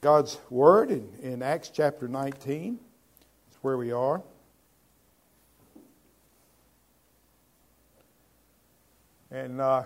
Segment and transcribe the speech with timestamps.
[0.00, 2.78] God's Word in, in Acts chapter 19.
[2.78, 4.22] That's where we are.
[9.32, 9.82] And uh,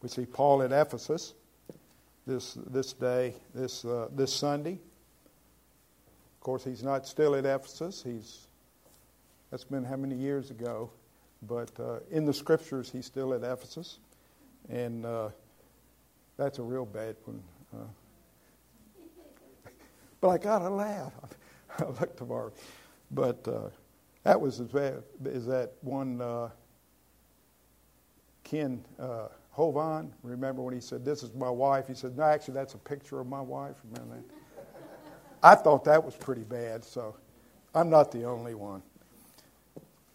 [0.00, 1.34] we see Paul at Ephesus
[2.26, 4.78] this, this day, this, uh, this Sunday.
[6.38, 8.02] Of course, he's not still at Ephesus.
[8.02, 8.46] He's,
[9.50, 10.90] that's been how many years ago?
[11.42, 13.98] But uh, in the scriptures, he's still at Ephesus.
[14.70, 15.28] And uh,
[16.36, 17.42] that's a real bad one.
[17.72, 17.84] Uh,
[20.20, 21.12] but I got to laugh.
[21.78, 22.52] I look tomorrow.
[23.10, 23.68] But uh,
[24.24, 26.50] that was as bad as that one uh,
[28.42, 30.10] Kent uh, Hovind.
[30.22, 31.86] Remember when he said, This is my wife?
[31.86, 33.76] He said, No, actually, that's a picture of my wife.
[33.92, 34.24] Remember that?
[35.42, 37.16] I thought that was pretty bad, so
[37.74, 38.82] I'm not the only one.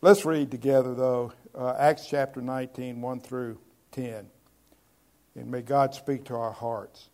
[0.02, 3.60] Let's read together, though, uh, Acts chapter 19, 1 through
[3.92, 4.28] 10
[5.36, 7.10] and may God speak to our hearts.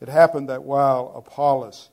[0.00, 1.90] It happened that while Apollos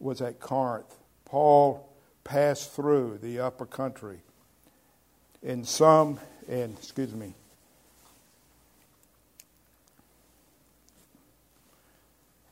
[0.00, 1.88] was at Corinth, Paul
[2.24, 4.20] passed through the upper country.
[5.42, 7.34] And some, and excuse me,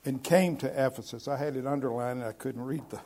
[0.07, 1.27] and came to Ephesus.
[1.27, 3.01] I had it underlined and I couldn't read the.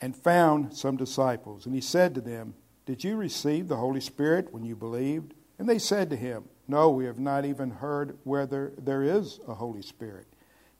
[0.00, 1.64] And found some disciples.
[1.64, 5.32] And he said to them, Did you receive the Holy Spirit when you believed?
[5.58, 9.54] And they said to him, no, we have not even heard whether there is a
[9.54, 10.26] Holy Spirit.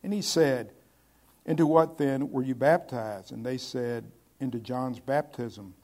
[0.03, 0.73] And he said,
[1.45, 3.33] Into what then were you baptized?
[3.33, 4.05] And they said,
[4.41, 5.75] Into John's baptism.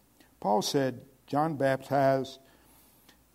[0.40, 2.38] Paul said, John baptized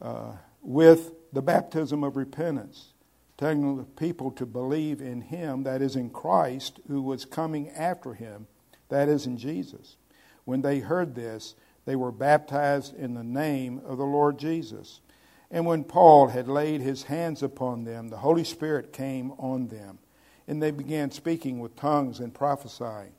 [0.02, 2.94] uh, with the baptism of repentance,
[3.38, 8.14] telling the people to believe in him, that is, in Christ, who was coming after
[8.14, 8.48] him,
[8.90, 9.98] that is, in Jesus.
[10.46, 11.56] When they heard this,
[11.86, 15.02] they were baptized in the name of the Lord Jesus.
[15.52, 20.00] And when Paul had laid his hands upon them, the Holy Spirit came on them,
[20.48, 23.14] and they began speaking with tongues and prophesying.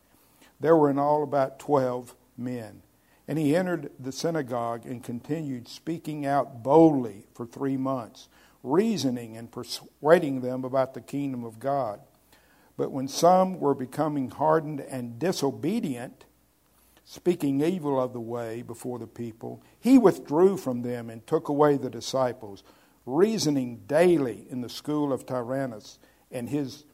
[0.61, 2.83] There were in all about twelve men.
[3.29, 8.29] And he entered the synagogue and continued speaking out boldly for three months,
[8.63, 12.01] reasoning and persuading them about the kingdom of God.
[12.77, 16.25] But when some were becoming hardened and disobedient,
[17.07, 21.77] speaking evil of the way before the people, he withdrew from them and took away
[21.77, 22.65] the disciples,
[23.07, 26.01] reasoning daily in the school of Tyrannus.
[26.33, 26.85] And his,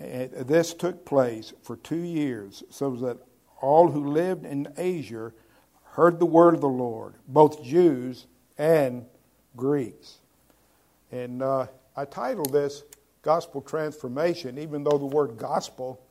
[0.00, 3.18] uh, this took place for two years, so that
[3.60, 5.32] all who lived in Asia
[5.92, 8.26] heard the word of the Lord, both Jews
[8.58, 9.06] and
[9.56, 10.18] Greeks.
[11.12, 12.82] And uh, I titled this
[13.22, 16.03] Gospel Transformation, even though the word gospel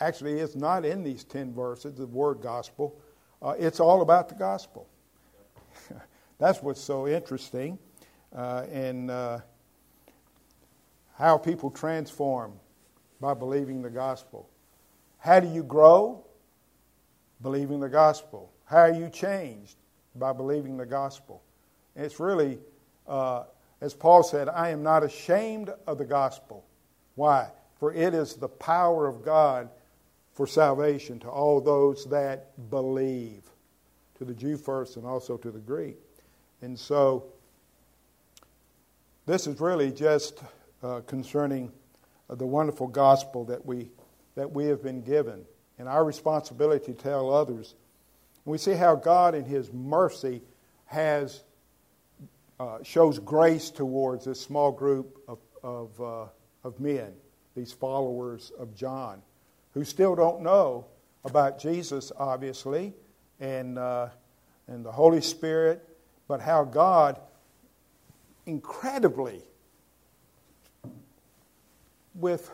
[0.00, 2.98] actually is not in these 10 verses, the word gospel.
[3.42, 4.88] Uh, it's all about the gospel.
[6.38, 7.78] That's what's so interesting.
[8.34, 9.40] Uh, and uh,
[11.14, 12.52] how people transform
[13.20, 14.48] by believing the gospel.
[15.18, 16.24] How do you grow?
[17.42, 18.52] Believing the gospel.
[18.64, 19.76] How are you changed?
[20.14, 21.42] By believing the gospel.
[21.96, 22.58] It's really,
[23.08, 23.44] uh,
[23.80, 26.64] as Paul said, I am not ashamed of the gospel.
[27.16, 27.48] Why?
[27.80, 29.68] For it is the power of God
[30.38, 33.42] for salvation to all those that believe,
[34.18, 35.96] to the Jew first and also to the Greek.
[36.62, 37.24] And so,
[39.26, 40.40] this is really just
[40.80, 41.72] uh, concerning
[42.30, 43.90] uh, the wonderful gospel that we,
[44.36, 45.44] that we have been given
[45.76, 47.74] and our responsibility to tell others.
[48.44, 50.40] And we see how God, in His mercy,
[50.86, 51.42] has
[52.60, 56.26] uh, shows grace towards this small group of, of, uh,
[56.62, 57.12] of men,
[57.56, 59.20] these followers of John
[59.74, 60.86] who still don't know
[61.24, 62.94] about Jesus, obviously,
[63.40, 64.08] and, uh,
[64.66, 65.86] and the Holy Spirit,
[66.26, 67.20] but how God
[68.46, 69.42] incredibly,
[72.14, 72.50] with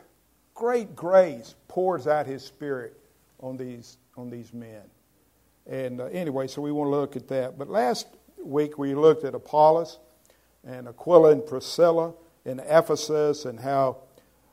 [0.54, 2.98] great grace, pours out His Spirit
[3.40, 4.82] on these, on these men.
[5.66, 7.56] And uh, anyway, so we want to look at that.
[7.58, 8.08] But last
[8.42, 9.98] week we looked at Apollos
[10.66, 12.12] and Aquila and Priscilla
[12.44, 13.98] in Ephesus and how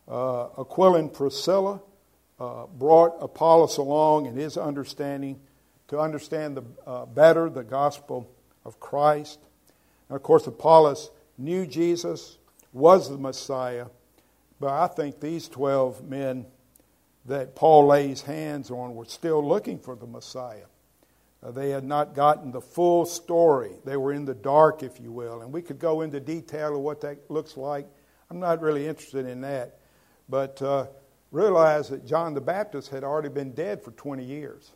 [0.08, 1.82] uh, Aquila and Priscilla
[2.42, 5.40] uh, brought Apollos along in his understanding
[5.90, 8.28] to understand the, uh, better the gospel
[8.66, 9.38] of Christ.
[10.10, 12.40] And of course, Apollos knew Jesus,
[12.74, 13.88] was the Messiah,
[14.60, 16.48] but I think these 12 men
[17.26, 20.66] that Paul lays hands on were still looking for the Messiah.
[21.44, 23.74] Uh, they had not gotten the full story.
[23.86, 25.42] They were in the dark, if you will.
[25.42, 27.88] And we could go into detail of what that looks like.
[28.32, 29.78] I'm not really interested in that.
[30.30, 30.88] But uh,
[31.32, 34.72] realize that John the Baptist had already been dead for 20 years.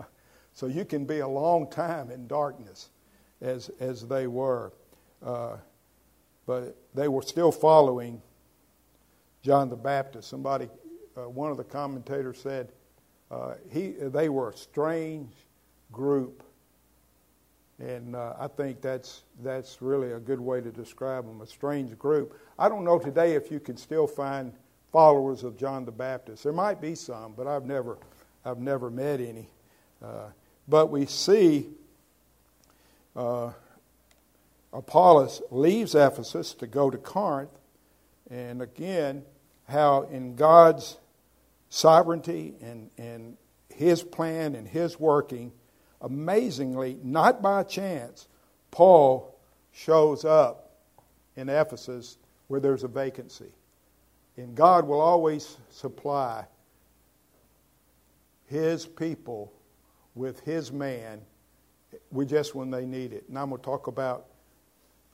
[0.52, 2.90] so you can be a long time in darkness
[3.40, 4.72] as, as they were.
[5.24, 5.56] Uh,
[6.46, 8.22] but they were still following
[9.42, 10.28] John the Baptist.
[10.28, 10.68] Somebody,
[11.16, 12.72] uh, one of the commentators said,
[13.30, 15.32] uh, he, they were a strange
[15.90, 16.42] group.
[17.80, 21.98] And uh, I think that's, that's really a good way to describe them a strange
[21.98, 22.38] group.
[22.58, 24.52] I don't know today if you can still find
[24.94, 26.44] followers of John the Baptist.
[26.44, 27.98] There might be some, but I've never,
[28.44, 29.48] I've never met any.
[30.00, 30.28] Uh,
[30.68, 31.66] but we see
[33.16, 33.50] uh,
[34.72, 37.50] Apollos leaves Ephesus to go to Corinth,
[38.30, 39.24] and again,
[39.68, 40.96] how in God's
[41.70, 43.36] sovereignty and, and
[43.74, 45.50] his plan and his working,
[46.02, 48.28] amazingly, not by chance,
[48.70, 49.36] Paul
[49.72, 50.70] shows up
[51.34, 52.16] in Ephesus
[52.46, 53.50] where there's a vacancy.
[54.36, 56.44] And God will always supply
[58.46, 59.52] his people
[60.14, 61.20] with his man
[62.26, 63.24] just when they need it.
[63.28, 64.26] And I'm going to talk about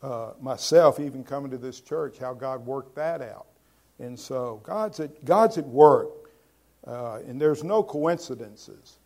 [0.02, 3.46] uh, myself even coming to this church, how God worked that out.
[3.98, 6.10] And so God's at, God's at work.
[6.86, 8.98] Uh, and there's no coincidences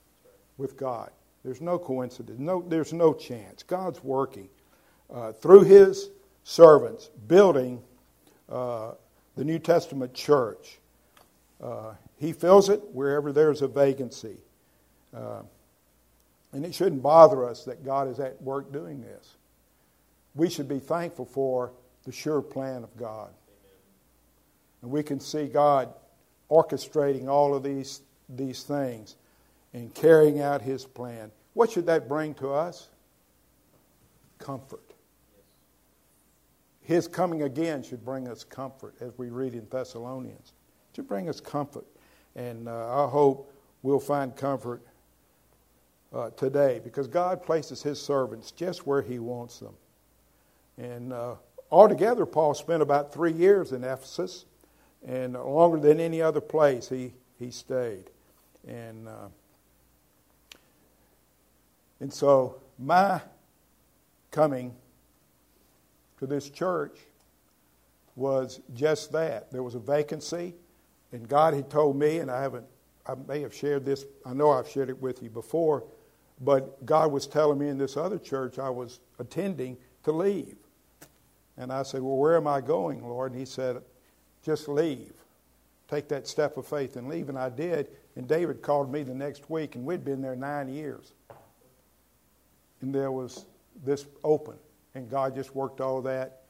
[0.57, 1.11] with God.
[1.45, 2.39] There's no coincidence.
[2.39, 3.63] No, there's no chance.
[3.65, 4.49] God's working
[5.13, 6.11] uh, through His
[6.45, 7.83] servants, building
[8.49, 8.93] uh,
[9.37, 10.79] the New Testament church.
[11.63, 14.37] Uh, he fills it wherever there's a vacancy.
[15.15, 15.43] Uh,
[16.53, 19.35] and it shouldn't bother us that God is at work doing this.
[20.35, 21.73] We should be thankful for
[22.05, 23.31] the sure plan of God.
[24.83, 25.93] And we can see God
[26.51, 29.17] orchestrating all of these, these things
[29.73, 31.31] and carrying out His plan.
[31.55, 32.89] What should that bring to us?
[34.39, 34.84] Comfort.
[36.85, 40.53] His coming again should bring us comfort, as we read in Thessalonians.
[40.93, 41.87] It should bring us comfort.
[42.37, 43.51] And uh, I hope
[43.83, 44.83] we'll find comfort
[46.13, 49.75] uh, today because God places His servants just where He wants them.
[50.77, 51.37] And uh,
[51.71, 54.45] altogether, Paul spent about three years in Ephesus,
[55.07, 58.05] and longer than any other place he, he stayed.
[58.67, 59.29] And, uh,
[62.01, 63.21] and so, my
[64.31, 64.75] coming
[66.19, 66.99] to this church
[68.17, 69.51] was just that.
[69.51, 70.55] There was a vacancy,
[71.13, 72.67] and God had told me, and I haven't,
[73.07, 75.85] I may have shared this, I know I've shared it with you before,
[76.41, 80.57] but God was telling me in this other church I was attending to leave.
[81.57, 83.33] And I said, Well, where am I going, Lord?
[83.33, 83.81] And He said,
[84.43, 85.13] Just leave.
[85.89, 87.29] Take that step of faith and leave.
[87.29, 87.89] And I did.
[88.17, 91.13] And David called me the next week, and we'd been there nine years.
[92.81, 93.47] And there was
[93.85, 94.55] this open.
[94.95, 96.43] And God just worked all that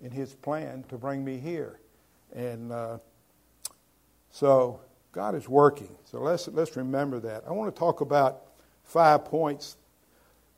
[0.00, 1.80] in His plan to bring me here.
[2.32, 2.98] And uh,
[4.30, 4.80] so
[5.12, 5.96] God is working.
[6.04, 7.44] So let's, let's remember that.
[7.46, 8.42] I want to talk about
[8.84, 9.76] five points.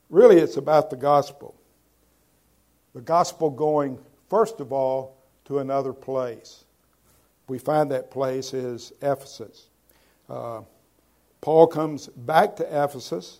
[0.09, 1.55] Really, it's about the gospel.
[2.93, 3.97] The gospel going,
[4.29, 6.65] first of all, to another place.
[7.47, 9.67] We find that place is Ephesus.
[10.29, 10.61] Uh,
[11.41, 13.39] Paul comes back to Ephesus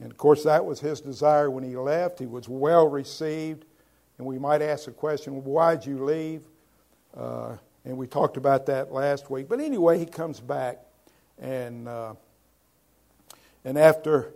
[0.00, 2.18] and of course, that was his desire when he left.
[2.18, 3.64] He was well received.
[4.18, 6.42] And we might ask the question, why'd you leave?
[7.16, 9.48] Uh, and we talked about that last week.
[9.48, 10.80] But anyway, he comes back.
[11.38, 12.14] And, uh,
[13.64, 14.32] and after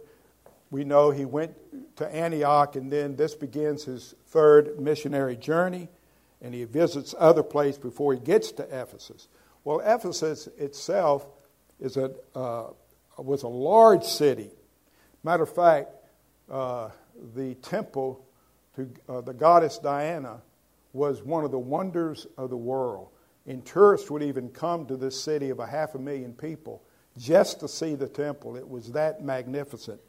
[0.70, 1.54] we know he went
[1.96, 5.88] to Antioch, and then this begins his third missionary journey.
[6.42, 9.28] And he visits other places before he gets to Ephesus.
[9.62, 11.26] Well, Ephesus itself
[11.78, 12.69] is a, uh,
[13.19, 14.50] was a large city
[15.22, 15.91] Matter of fact,
[16.50, 16.91] uh,
[17.34, 18.24] the temple
[18.77, 20.41] to uh, the goddess Diana
[20.93, 23.08] was one of the wonders of the world.
[23.46, 26.82] And tourists would even come to this city of a half a million people
[27.19, 28.56] just to see the temple.
[28.56, 30.00] It was that magnificent.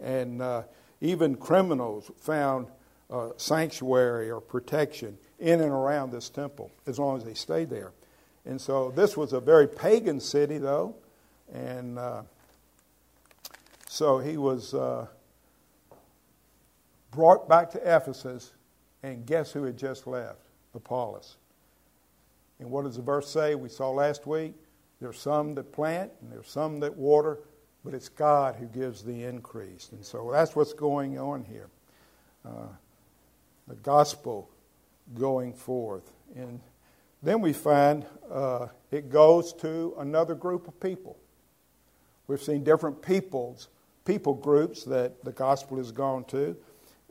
[0.00, 0.62] And uh,
[1.00, 2.68] even criminals found
[3.10, 7.92] uh, sanctuary or protection in and around this temple as long as they stayed there.
[8.44, 10.96] And so this was a very pagan city, though.
[11.52, 12.22] And uh,
[13.92, 15.04] so he was uh,
[17.10, 18.52] brought back to Ephesus,
[19.02, 20.38] and guess who had just left?
[20.76, 21.38] Apollos.
[22.60, 23.56] And what does the verse say?
[23.56, 24.54] We saw last week
[25.00, 27.40] there's some that plant, and there's some that water,
[27.84, 29.88] but it's God who gives the increase.
[29.90, 31.66] And so that's what's going on here.
[32.46, 32.68] Uh,
[33.66, 34.48] the gospel
[35.18, 36.12] going forth.
[36.36, 36.60] And
[37.24, 41.16] then we find uh, it goes to another group of people.
[42.28, 43.66] We've seen different peoples
[44.04, 46.56] people groups that the gospel has gone to.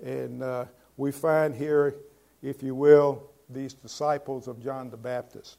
[0.03, 0.65] And uh,
[0.97, 1.95] we find here,
[2.41, 5.57] if you will, these disciples of John the Baptist.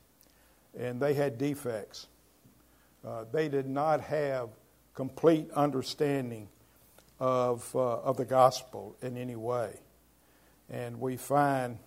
[0.79, 2.07] And they had defects.
[3.05, 4.51] Uh, they did not have
[4.95, 6.49] complete understanding
[7.19, 9.73] of, uh, of the gospel in any way.
[10.69, 11.79] And we find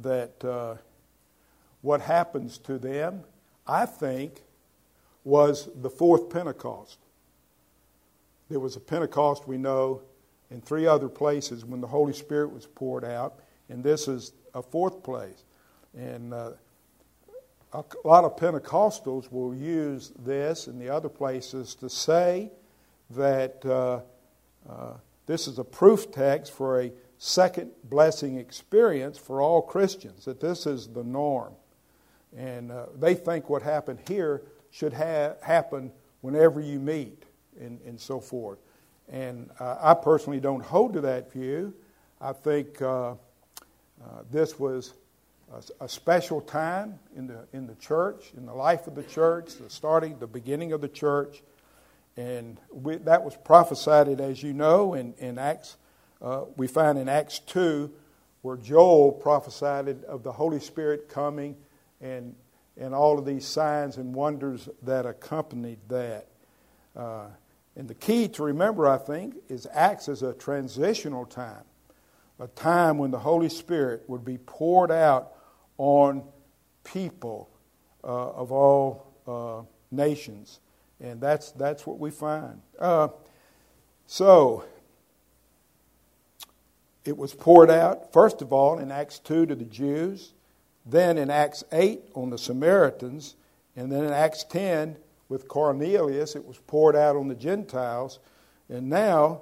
[0.00, 0.76] that uh,
[1.82, 3.24] what happens to them,
[3.66, 4.42] I think,
[5.24, 6.98] was the fourth Pentecost.
[8.52, 10.02] There was a Pentecost, we know,
[10.50, 13.40] in three other places when the Holy Spirit was poured out,
[13.70, 15.44] and this is a fourth place.
[15.96, 16.50] And uh,
[17.72, 22.50] a lot of Pentecostals will use this and the other places to say
[23.08, 24.00] that uh,
[24.68, 30.40] uh, this is a proof text for a second blessing experience for all Christians, that
[30.40, 31.54] this is the norm.
[32.36, 35.90] And uh, they think what happened here should ha- happen
[36.20, 37.24] whenever you meet
[37.60, 38.58] and, and so forth.
[39.10, 41.74] And uh, I personally don't hold to that view.
[42.20, 43.14] I think uh, uh,
[44.30, 44.94] this was
[45.52, 49.56] a, a, special time in the, in the church, in the life of the church,
[49.56, 51.42] the starting, the beginning of the church.
[52.16, 55.76] And we, that was prophesied, as you know, in, in Acts.
[56.20, 57.90] Uh, we find in Acts 2
[58.42, 61.56] where Joel prophesied of the Holy Spirit coming
[62.00, 62.34] and,
[62.76, 66.26] and all of these signs and wonders that accompanied that.
[66.94, 67.26] Uh,
[67.76, 71.64] and the key to remember, I think, is Acts as a transitional time,
[72.38, 75.32] a time when the Holy Spirit would be poured out
[75.78, 76.22] on
[76.84, 77.48] people
[78.04, 80.60] uh, of all uh, nations.
[81.00, 82.60] And that's, that's what we find.
[82.78, 83.08] Uh,
[84.06, 84.64] so,
[87.04, 90.34] it was poured out, first of all, in Acts 2 to the Jews,
[90.84, 93.34] then in Acts 8 on the Samaritans,
[93.76, 94.96] and then in Acts 10
[95.32, 98.18] with Cornelius, it was poured out on the Gentiles.
[98.68, 99.40] And now,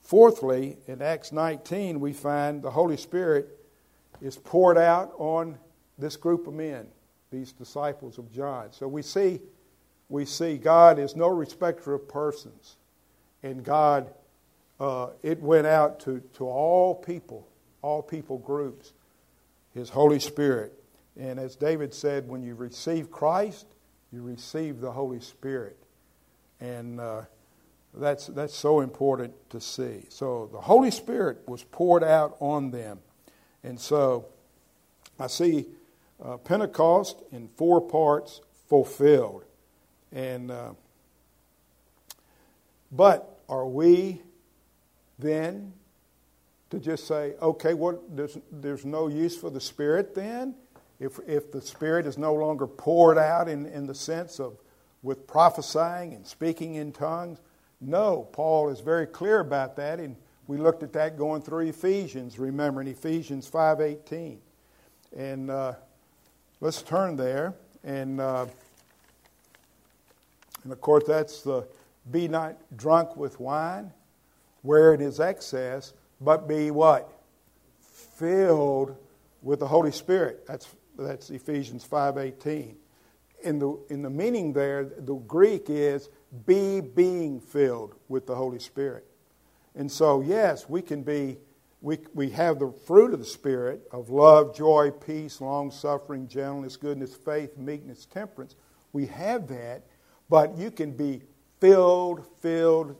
[0.00, 3.48] fourthly, in Acts 19, we find the Holy Spirit
[4.22, 5.58] is poured out on
[5.98, 6.86] this group of men,
[7.32, 8.68] these disciples of John.
[8.70, 9.40] So we see,
[10.08, 12.76] we see God is no respecter of persons.
[13.42, 14.14] And God,
[14.78, 17.48] uh, it went out to, to all people,
[17.82, 18.92] all people groups,
[19.74, 20.72] His Holy Spirit.
[21.18, 23.66] And as David said, when you receive Christ,
[24.12, 25.76] you receive the Holy Spirit.
[26.60, 27.22] And uh,
[27.94, 30.04] that's, that's so important to see.
[30.08, 33.00] So the Holy Spirit was poured out on them.
[33.62, 34.26] And so
[35.18, 35.66] I see
[36.24, 39.44] uh, Pentecost in four parts fulfilled.
[40.12, 40.72] And uh,
[42.90, 44.22] but are we
[45.18, 45.72] then
[46.70, 50.54] to just say, okay, what there's, there's no use for the Spirit then?
[51.00, 54.58] If, if the Spirit is no longer poured out in, in the sense of
[55.02, 57.38] with prophesying and speaking in tongues.
[57.80, 62.38] No, Paul is very clear about that, and we looked at that going through Ephesians,
[62.38, 64.38] remember in Ephesians 5.18.
[65.16, 65.74] And uh,
[66.60, 67.54] let's turn there.
[67.84, 68.46] And, uh,
[70.64, 71.66] and of course, that's the
[72.10, 73.92] be not drunk with wine,
[74.62, 77.12] where it is excess, but be what?
[77.80, 78.96] Filled
[79.42, 80.46] with the Holy Spirit.
[80.46, 80.66] That's
[81.04, 82.76] that's Ephesians 5:18.
[83.42, 86.08] In the in the meaning there, the Greek is
[86.46, 89.06] be being filled with the Holy Spirit.
[89.74, 91.38] And so, yes, we can be
[91.80, 96.76] we, we have the fruit of the Spirit of love, joy, peace, long suffering, gentleness,
[96.76, 98.56] goodness, faith, meekness, temperance.
[98.92, 99.84] We have that,
[100.28, 101.22] but you can be
[101.60, 102.96] filled, filled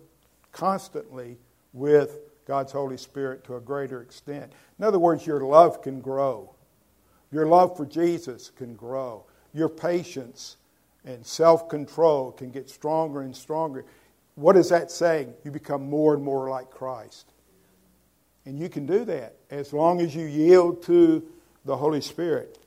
[0.53, 1.39] constantly
[1.73, 4.53] with God's Holy Spirit to a greater extent.
[4.79, 6.55] In other words, your love can grow.
[7.31, 9.25] Your love for Jesus can grow.
[9.53, 10.57] Your patience
[11.05, 13.85] and self control can get stronger and stronger.
[14.35, 15.35] What is that saying?
[15.45, 17.27] You become more and more like Christ.
[18.47, 21.23] And you can do that as long as you yield to
[21.65, 22.59] the Holy Spirit.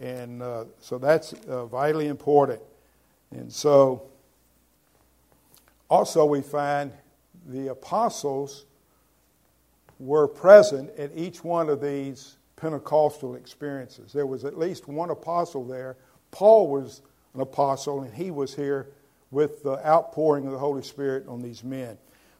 [0.00, 2.60] And uh, so that's uh, vitally important.
[3.30, 4.04] And so,
[5.90, 6.92] also, we find
[7.46, 8.64] the apostles
[9.98, 14.12] were present at each one of these Pentecostal experiences.
[14.12, 15.96] There was at least one apostle there.
[16.30, 17.02] Paul was
[17.34, 18.88] an apostle, and he was here
[19.30, 21.96] with the outpouring of the Holy Spirit on these men.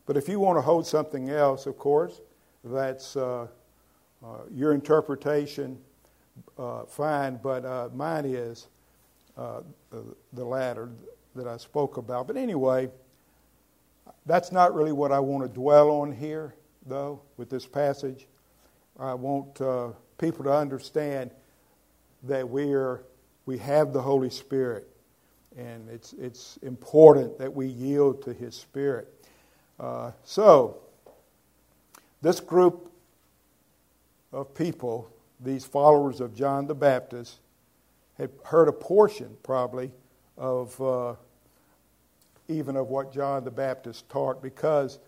[0.06, 2.20] But if you want to hold something else, of course,
[2.64, 3.46] that's uh,
[4.24, 5.78] uh, your interpretation,
[6.58, 8.68] uh, fine, but uh, mine is
[9.36, 9.60] uh,
[10.32, 10.90] the, latter
[11.36, 12.26] that I spoke about.
[12.26, 12.90] But anyway,
[14.26, 16.54] that's not really what I want to dwell on here,
[16.86, 18.26] though, with this passage.
[18.98, 21.30] I want uh, people to understand
[22.24, 23.02] that we are
[23.46, 24.86] we have the Holy Spirit,
[25.56, 29.08] and it's it's important that we yield to His Spirit.
[29.80, 30.78] Uh, so,
[32.20, 32.92] this group
[34.32, 35.08] of people,
[35.40, 37.38] these followers of John the Baptist,
[38.18, 39.90] had heard a portion probably
[40.36, 41.14] of uh,
[42.48, 44.98] even of what John the Baptist taught, because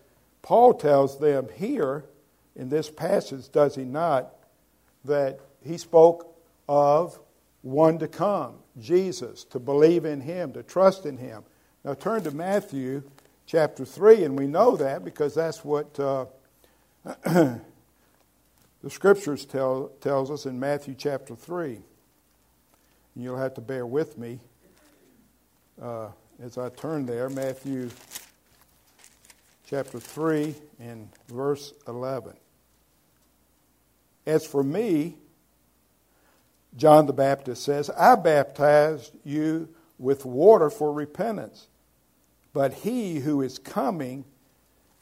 [0.41, 2.05] Paul tells them here
[2.55, 4.33] in this passage, does he not?
[5.05, 6.35] That he spoke
[6.67, 7.19] of
[7.61, 11.43] one to come, Jesus, to believe in him, to trust in him.
[11.83, 13.03] Now turn to Matthew
[13.45, 16.25] chapter 3, and we know that because that's what uh,
[17.23, 17.59] the
[18.89, 21.81] scriptures tell tells us in Matthew chapter 3.
[23.15, 24.39] And you'll have to bear with me
[25.81, 26.09] uh,
[26.41, 27.29] as I turn there.
[27.29, 27.89] Matthew
[29.65, 32.33] chapter 3 and verse 11.
[34.31, 35.17] As for me,
[36.77, 39.67] John the Baptist says, I baptized you
[39.99, 41.67] with water for repentance,
[42.53, 44.23] but he who is coming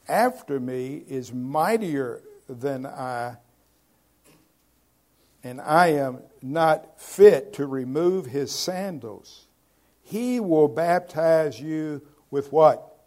[0.08, 3.36] after me is mightier than I,
[5.44, 9.46] and I am not fit to remove his sandals.
[10.02, 12.98] He will baptize you with what?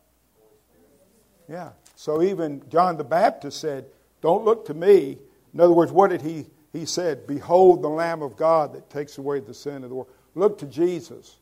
[1.48, 1.70] Yeah.
[1.96, 3.86] So even John the Baptist said,
[4.20, 5.18] Don't look to me.
[5.54, 9.18] In other words, what did he he said, Behold the Lamb of God that takes
[9.18, 10.10] away the sin of the world.
[10.34, 11.36] Look to Jesus.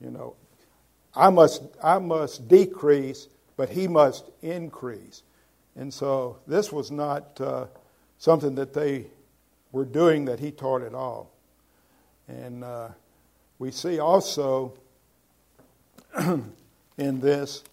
[0.00, 0.12] Amen.
[0.12, 0.36] You know,
[1.14, 5.22] I must, I must decrease, but he must increase.
[5.76, 7.66] And so this was not uh,
[8.18, 9.06] something that they
[9.72, 11.32] were doing that he taught at all.
[12.28, 12.88] And uh,
[13.58, 14.74] we see also
[16.18, 17.64] in this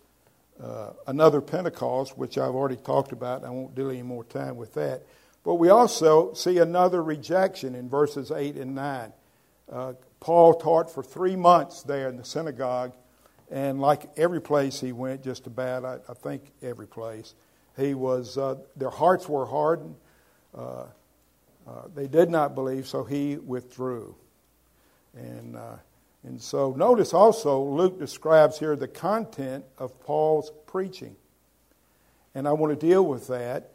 [0.63, 3.43] uh, another Pentecost, which I've already talked about.
[3.43, 5.03] I won't deal any more time with that.
[5.47, 9.13] But we also see another rejection in verses 8 and 9.
[9.71, 12.91] Uh, Paul taught for three months there in the synagogue,
[13.49, 17.33] and like every place he went, just about, I, I think every place,
[17.77, 19.95] he was, uh, their hearts were hardened.
[20.53, 20.83] Uh,
[21.65, 24.17] uh they did not believe, so he withdrew.
[25.15, 25.77] And, uh,
[26.25, 31.15] and so notice also, Luke describes here the content of Paul's preaching.
[32.35, 33.71] And I want to deal with that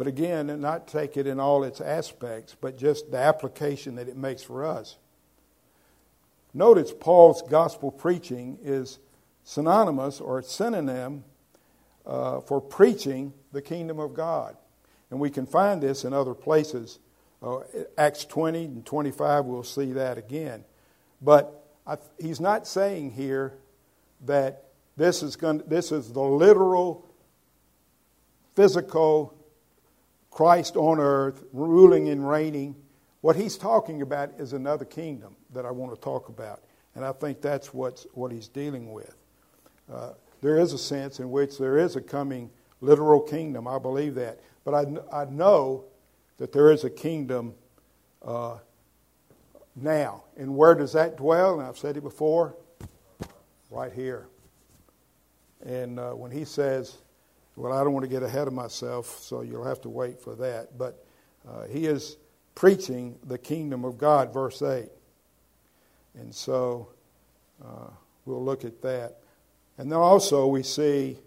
[0.00, 4.16] but again, not take it in all its aspects, but just the application that it
[4.16, 4.96] makes for us.
[6.54, 8.98] Notice Paul's gospel preaching is
[9.44, 11.22] synonymous or synonym
[12.06, 14.56] uh, for preaching the kingdom of God.
[15.10, 16.98] And we can find this in other places.
[17.42, 17.58] Uh,
[17.98, 20.64] Acts 20 and 25, we'll see that again.
[21.20, 23.52] But I, he's not saying here
[24.24, 24.64] that
[24.96, 27.06] this is, going, this is the literal,
[28.56, 29.36] physical
[30.30, 32.76] Christ on earth, ruling and reigning.
[33.20, 36.62] What he's talking about is another kingdom that I want to talk about.
[36.94, 39.14] And I think that's what's, what he's dealing with.
[39.92, 43.68] Uh, there is a sense in which there is a coming literal kingdom.
[43.68, 44.40] I believe that.
[44.64, 45.84] But I, I know
[46.38, 47.54] that there is a kingdom
[48.22, 48.58] uh,
[49.76, 50.24] now.
[50.36, 51.58] And where does that dwell?
[51.58, 52.56] And I've said it before
[53.70, 54.26] right here.
[55.64, 56.96] And uh, when he says,
[57.56, 60.34] well, I don't want to get ahead of myself, so you'll have to wait for
[60.36, 60.78] that.
[60.78, 61.04] But
[61.48, 62.16] uh, he is
[62.54, 64.88] preaching the kingdom of God, verse 8.
[66.18, 66.88] And so
[67.64, 67.88] uh,
[68.24, 69.18] we'll look at that.
[69.78, 71.18] And then also we see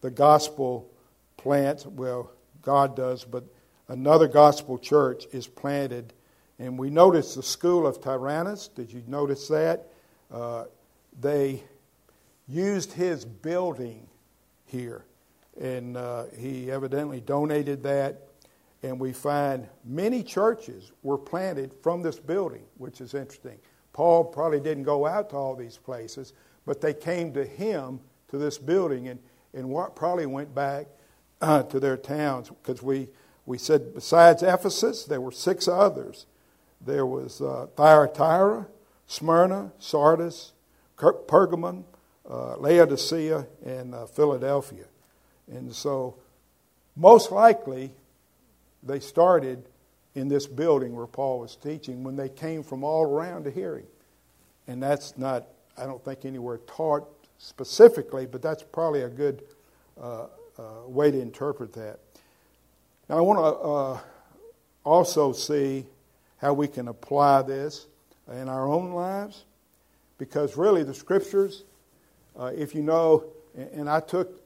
[0.00, 0.90] the gospel
[1.36, 1.86] plant.
[1.86, 2.30] Well,
[2.62, 3.44] God does, but
[3.88, 6.12] another gospel church is planted.
[6.58, 8.68] And we notice the school of Tyrannus.
[8.68, 9.88] Did you notice that?
[10.32, 10.64] Uh,
[11.20, 11.62] they
[12.48, 14.06] used his building
[14.66, 15.04] here
[15.60, 18.28] and uh, he evidently donated that.
[18.82, 23.58] And we find many churches were planted from this building, which is interesting.
[23.92, 26.32] Paul probably didn't go out to all these places,
[26.66, 29.20] but they came to him to this building and,
[29.54, 30.86] and what probably went back
[31.40, 33.08] uh, to their towns because we,
[33.46, 36.26] we said besides Ephesus, there were six others.
[36.80, 38.66] There was uh, Thyatira,
[39.06, 40.52] Smyrna, Sardis,
[40.96, 41.84] Pergamon,
[42.28, 44.84] uh, Laodicea, and uh, Philadelphia.
[45.52, 46.16] And so,
[46.96, 47.90] most likely,
[48.82, 49.64] they started
[50.14, 53.76] in this building where Paul was teaching when they came from all around to hear
[53.76, 53.86] him.
[54.66, 59.42] And that's not, I don't think, anywhere taught specifically, but that's probably a good
[60.00, 60.26] uh,
[60.58, 61.98] uh, way to interpret that.
[63.08, 64.00] Now, I want to uh,
[64.84, 65.86] also see
[66.38, 67.86] how we can apply this
[68.30, 69.44] in our own lives,
[70.18, 71.64] because really the scriptures,
[72.38, 73.24] uh, if you know,
[73.56, 74.40] and I took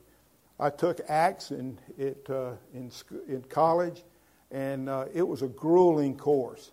[0.58, 2.90] I took Acts in, it, uh, in,
[3.28, 4.02] in college,
[4.50, 6.70] and uh, it was a grueling course.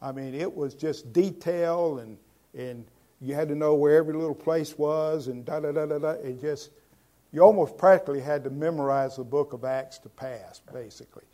[0.00, 2.16] I mean, it was just detail, and,
[2.56, 2.86] and
[3.20, 6.10] you had to know where every little place was, and da da da da da.
[6.10, 6.70] It just,
[7.32, 11.24] you almost practically had to memorize the book of Acts to pass, basically.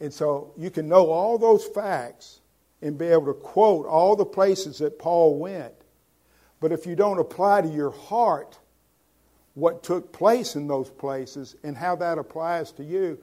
[0.00, 2.40] And so you can know all those facts
[2.82, 5.74] and be able to quote all the places that Paul went.
[6.60, 8.58] But if you don't apply to your heart,
[9.58, 13.18] what took place in those places and how that applies to you,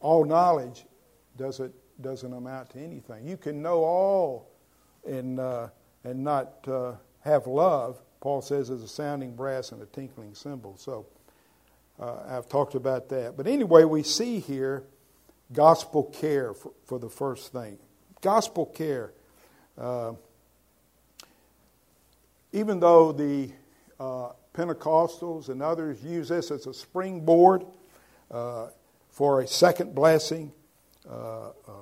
[0.00, 0.84] all knowledge
[1.36, 3.24] doesn't, doesn't amount to anything.
[3.24, 4.50] You can know all
[5.06, 5.68] and, uh,
[6.02, 10.76] and not uh, have love, Paul says, is a sounding brass and a tinkling cymbal.
[10.76, 11.06] So
[12.00, 13.36] uh, I've talked about that.
[13.36, 14.82] But anyway, we see here
[15.52, 17.78] gospel care for, for the first thing.
[18.22, 19.12] Gospel care.
[19.78, 20.14] Uh,
[22.52, 23.52] even though the
[24.00, 27.64] uh, Pentecostals and others use this as a springboard
[28.30, 28.68] uh,
[29.08, 30.52] for a second blessing,
[31.08, 31.72] uh, uh,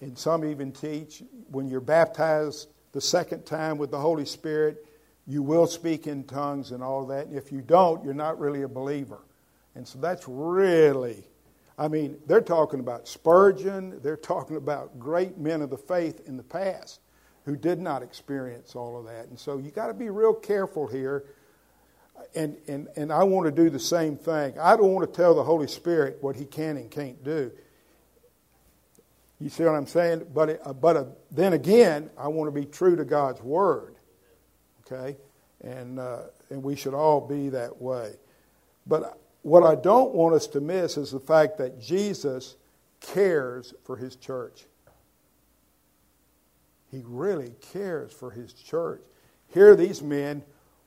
[0.00, 4.86] and some even teach when you're baptized the second time with the Holy Spirit,
[5.26, 7.26] you will speak in tongues and all that.
[7.26, 9.18] And if you don't, you're not really a believer.
[9.74, 11.24] And so that's really,
[11.76, 16.36] I mean, they're talking about Spurgeon, they're talking about great men of the faith in
[16.36, 17.00] the past
[17.44, 19.26] who did not experience all of that.
[19.26, 21.24] And so you got to be real careful here.
[22.34, 24.58] And, and, and I want to do the same thing.
[24.58, 27.52] I don't want to tell the Holy Spirit what he can and can't do.
[29.40, 30.26] You see what I'm saying?
[30.32, 33.96] But, uh, but uh, then again, I want to be true to God's Word.
[34.80, 35.16] Okay?
[35.62, 38.14] And, uh, and we should all be that way.
[38.86, 42.56] But what I don't want us to miss is the fact that Jesus
[43.00, 44.64] cares for his church.
[46.90, 49.02] He really cares for his church.
[49.48, 50.42] Here, are these men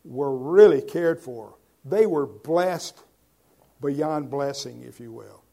[0.08, 1.56] were really cared for.
[1.86, 3.00] They were blessed
[3.82, 5.44] beyond blessing, if you will.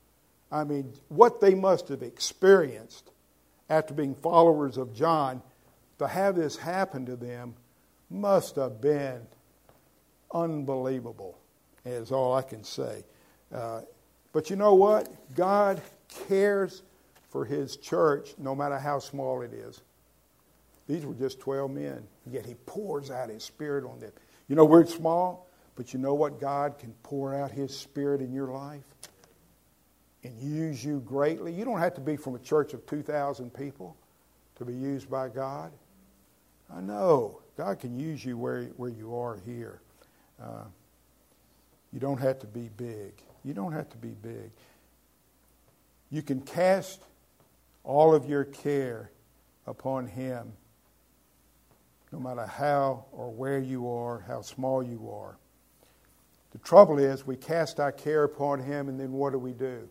[0.50, 3.10] I mean, what they must have experienced
[3.68, 5.42] after being followers of John
[5.98, 7.54] to have this happen to them
[8.10, 9.26] must have been
[10.32, 11.38] unbelievable,
[11.84, 13.04] is all I can say.
[13.52, 13.82] Uh,
[14.32, 15.08] but you know what?
[15.34, 15.80] God
[16.28, 16.82] cares
[17.30, 19.80] for his church no matter how small it is.
[20.86, 24.12] These were just 12 men, yet he pours out his spirit on them.
[24.48, 26.40] You know, we're small, but you know what?
[26.40, 28.84] God can pour out his spirit in your life
[30.22, 31.52] and use you greatly.
[31.52, 33.96] You don't have to be from a church of 2,000 people
[34.56, 35.72] to be used by God.
[36.74, 39.80] I know God can use you where, where you are here.
[40.42, 40.64] Uh,
[41.92, 43.12] you don't have to be big.
[43.44, 44.50] You don't have to be big.
[46.10, 47.00] You can cast
[47.84, 49.10] all of your care
[49.66, 50.52] upon Him
[52.14, 55.36] no matter how or where you are, how small you are.
[56.52, 59.88] The trouble is, we cast our care upon Him, and then what do we do?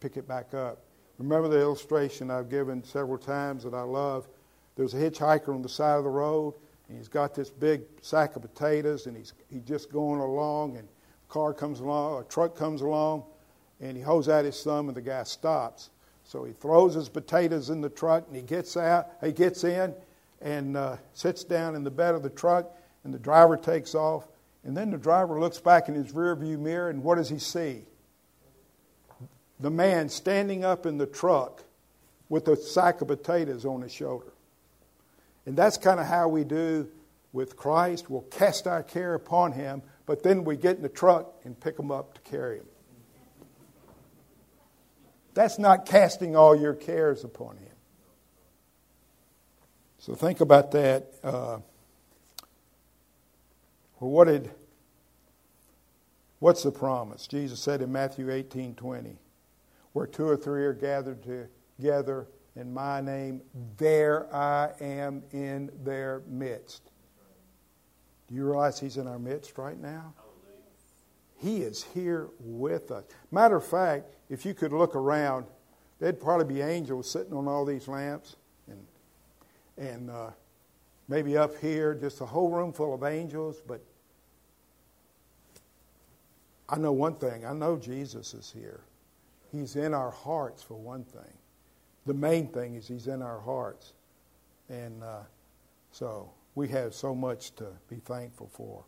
[0.00, 0.78] Pick it back up.
[1.18, 4.26] Remember the illustration I've given several times that I love?
[4.76, 6.54] There's a hitchhiker on the side of the road,
[6.88, 10.88] and he's got this big sack of potatoes, and he's, he's just going along, and
[10.88, 13.24] a car comes along, a truck comes along,
[13.78, 15.90] and he holds out his thumb, and the guy stops.
[16.24, 19.94] So he throws his potatoes in the truck, and he gets out, he gets in,
[20.40, 24.26] and uh, sits down in the bed of the truck, and the driver takes off.
[24.64, 27.82] And then the driver looks back in his rearview mirror, and what does he see?
[29.60, 31.62] The man standing up in the truck
[32.28, 34.32] with a sack of potatoes on his shoulder.
[35.46, 36.88] And that's kind of how we do
[37.32, 38.08] with Christ.
[38.08, 41.78] We'll cast our care upon him, but then we get in the truck and pick
[41.78, 42.66] him up to carry him.
[45.34, 47.73] That's not casting all your cares upon him.
[50.04, 51.14] So think about that.
[51.24, 51.60] Uh,
[53.98, 54.50] well, what did
[56.40, 57.26] what's the promise?
[57.26, 59.16] Jesus said in Matthew 18, 20,
[59.94, 61.22] where two or three are gathered
[61.78, 63.40] together in my name,
[63.78, 66.90] there I am in their midst.
[68.28, 70.12] Do you realize he's in our midst right now?
[71.38, 73.04] He is here with us.
[73.30, 75.46] Matter of fact, if you could look around,
[75.98, 78.36] there'd probably be angels sitting on all these lamps
[79.76, 80.30] and uh,
[81.08, 83.62] maybe up here, just a whole room full of angels.
[83.66, 83.80] But
[86.68, 88.80] I know one thing I know Jesus is here.
[89.52, 91.32] He's in our hearts, for one thing.
[92.06, 93.92] The main thing is He's in our hearts.
[94.68, 95.20] And uh,
[95.92, 98.84] so we have so much to be thankful for.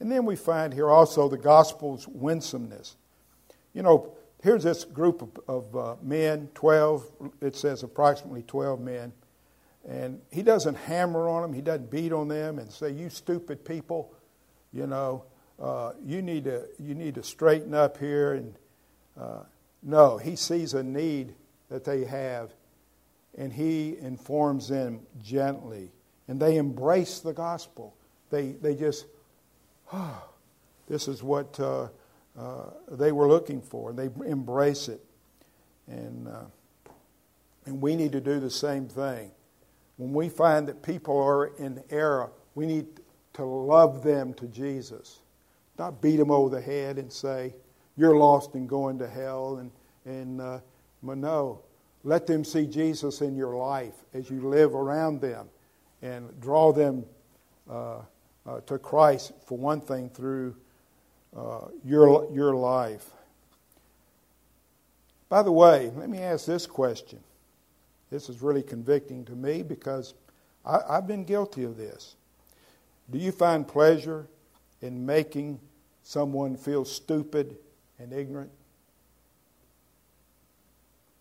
[0.00, 2.96] And then we find here also the gospel's winsomeness.
[3.74, 9.12] You know, here's this group of, of uh, men, 12, it says approximately 12 men.
[9.88, 13.64] And he doesn't hammer on them, he doesn't beat on them and say, You stupid
[13.64, 14.12] people,
[14.72, 15.24] you know,
[15.60, 18.34] uh, you, need to, you need to straighten up here.
[18.34, 18.54] And
[19.18, 19.40] uh,
[19.82, 21.34] no, he sees a need
[21.68, 22.52] that they have
[23.36, 25.90] and he informs them gently.
[26.28, 27.94] And they embrace the gospel.
[28.30, 29.06] They, they just,
[29.92, 30.28] oh,
[30.88, 31.88] this is what uh,
[32.38, 33.90] uh, they were looking for.
[33.90, 35.04] And they embrace it.
[35.86, 36.44] And, uh,
[37.66, 39.32] and we need to do the same thing
[40.00, 42.86] when we find that people are in error, we need
[43.34, 45.20] to love them to Jesus.
[45.78, 47.54] Not beat them over the head and say,
[47.96, 49.58] you're lost and going to hell.
[49.58, 49.70] And,
[50.06, 50.60] and uh,
[51.02, 51.60] no,
[52.02, 55.48] let them see Jesus in your life as you live around them
[56.00, 57.04] and draw them
[57.70, 57.98] uh,
[58.46, 60.56] uh, to Christ, for one thing, through
[61.36, 63.10] uh, your, your life.
[65.28, 67.20] By the way, let me ask this question.
[68.10, 70.14] This is really convicting to me because
[70.64, 72.16] I, I've been guilty of this.
[73.10, 74.26] Do you find pleasure
[74.82, 75.60] in making
[76.02, 77.56] someone feel stupid
[77.98, 78.50] and ignorant?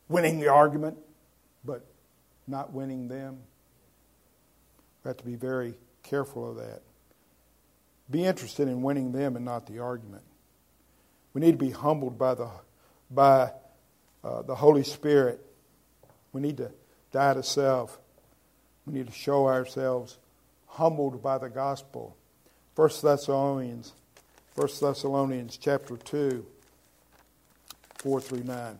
[0.08, 0.97] Winning the argument,
[1.63, 1.86] but
[2.47, 3.38] not winning them?
[5.04, 6.82] We have to be very careful of that.
[8.10, 10.23] Be interested in winning them and not the argument.
[11.34, 12.49] We need to be humbled by the,
[13.12, 13.52] by,
[14.23, 15.45] uh, the Holy Spirit.
[16.34, 16.71] We need to
[17.12, 18.00] die to self.
[18.86, 20.17] We need to show ourselves
[20.67, 22.15] humbled by the gospel.
[22.76, 23.93] 1 Thessalonians,
[24.56, 26.45] 1 Thessalonians chapter 2,
[27.98, 28.80] 4 through 9.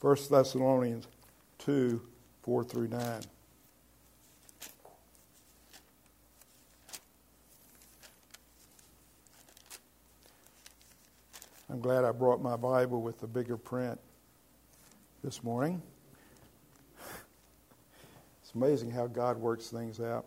[0.00, 1.06] First Thessalonians
[1.58, 2.00] 2,
[2.42, 3.20] 4 through 9.
[11.80, 13.98] I'm glad I brought my Bible with the bigger print
[15.24, 15.80] this morning.
[18.42, 20.26] It's amazing how God works things out.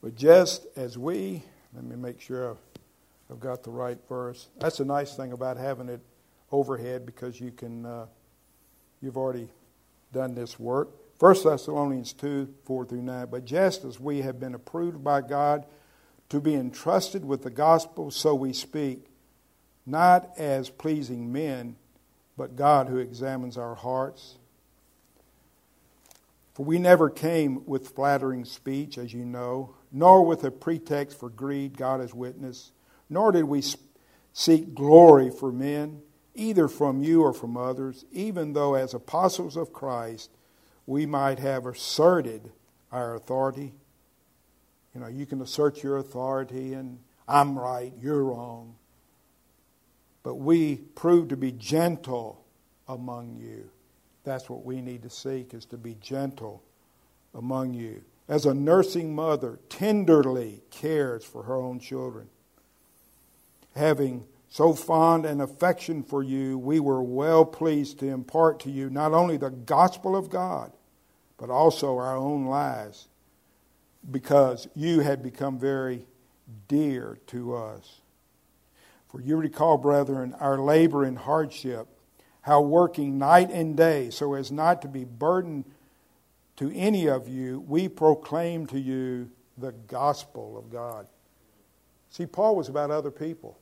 [0.00, 1.42] But just as we,
[1.74, 2.56] let me make sure
[3.32, 4.46] I've got the right verse.
[4.60, 6.02] That's a nice thing about having it
[6.52, 8.06] overhead because you can, uh,
[9.02, 9.48] you've already
[10.12, 10.99] done this work.
[11.20, 13.28] 1 Thessalonians 2 4 through 9.
[13.30, 15.64] But just as we have been approved by God
[16.30, 19.06] to be entrusted with the gospel, so we speak,
[19.86, 21.76] not as pleasing men,
[22.36, 24.36] but God who examines our hearts.
[26.54, 31.30] For we never came with flattering speech, as you know, nor with a pretext for
[31.30, 32.72] greed, God is witness
[33.10, 33.62] nor did we
[34.32, 36.00] seek glory for men,
[36.34, 40.30] either from you or from others, even though as apostles of Christ
[40.90, 42.50] we might have asserted
[42.90, 43.72] our authority.
[44.92, 46.98] You know, you can assert your authority and
[47.28, 48.74] I'm right, you're wrong.
[50.24, 52.44] But we prove to be gentle
[52.88, 53.70] among you.
[54.24, 56.60] That's what we need to seek is to be gentle
[57.36, 58.02] among you.
[58.28, 62.28] As a nursing mother tenderly cares for her own children
[63.76, 68.90] having so fond an affection for you, we were well pleased to impart to you
[68.90, 70.72] not only the gospel of God,
[71.40, 73.08] but also our own lives,
[74.10, 76.06] because you had become very
[76.68, 78.00] dear to us.
[79.08, 81.88] For you recall, brethren, our labor and hardship,
[82.42, 85.64] how working night and day so as not to be burdened
[86.56, 91.06] to any of you, we proclaim to you the gospel of God.
[92.10, 93.58] See, Paul was about other people.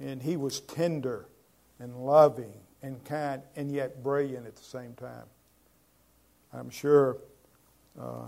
[0.00, 1.26] And he was tender
[1.78, 5.24] and loving and kind and yet brilliant at the same time.
[6.52, 7.16] I'm sure
[8.00, 8.26] uh,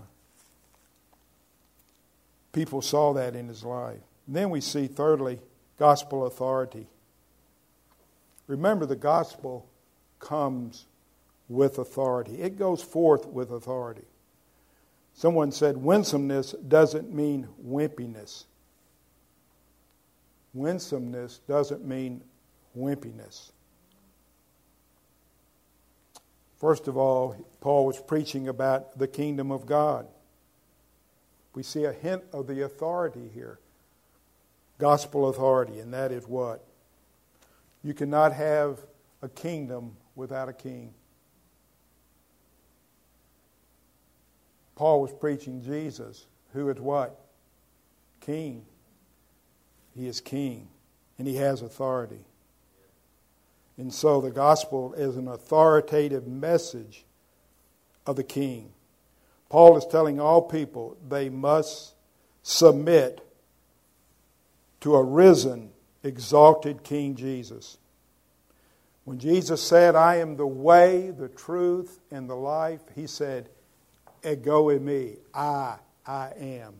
[2.51, 3.99] people saw that in his life.
[4.27, 5.39] And then we see, thirdly,
[5.77, 6.87] gospel authority.
[8.47, 9.67] Remember, the gospel
[10.19, 10.85] comes
[11.47, 14.05] with authority, it goes forth with authority.
[15.15, 18.45] Someone said winsomeness doesn't mean wimpiness.
[20.53, 22.21] Winsomeness doesn't mean
[22.77, 23.51] wimpiness.
[26.59, 30.07] First of all, Paul was preaching about the kingdom of God.
[31.55, 33.59] We see a hint of the authority here
[34.77, 36.63] gospel authority, and that is what?
[37.83, 38.79] You cannot have
[39.21, 40.93] a kingdom without a king.
[44.75, 47.19] Paul was preaching Jesus, who is what?
[48.21, 48.65] King.
[49.93, 50.69] He is king
[51.17, 52.23] and he has authority.
[53.79, 57.05] And so the gospel is an authoritative message
[58.05, 58.73] of the king.
[59.47, 61.93] Paul is telling all people they must
[62.43, 63.25] submit
[64.81, 65.69] to a risen,
[66.03, 67.77] exalted King Jesus.
[69.05, 73.47] When Jesus said, I am the way, the truth, and the life, he said,
[74.29, 75.19] Ego eimi.
[75.33, 76.73] I, I am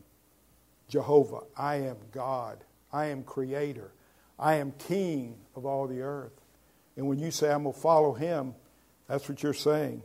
[0.86, 1.44] Jehovah.
[1.56, 2.58] I am God.
[2.92, 3.90] I am creator.
[4.38, 6.39] I am king of all the earth.
[6.96, 8.54] And when you say, I'm going to follow him,
[9.08, 10.02] that's what you're saying.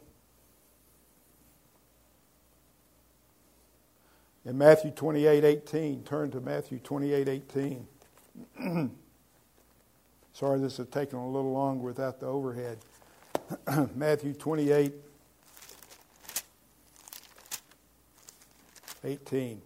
[4.45, 7.87] In Matthew 28 18, turn to Matthew 28 18.
[10.33, 12.77] Sorry, this is taking a little longer without the overhead.
[13.95, 14.93] Matthew 28
[19.03, 19.61] 18.